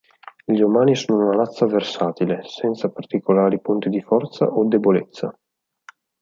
[0.43, 5.31] Gli umani sono una razza versatile, senza particolari punti di forza o debolezza.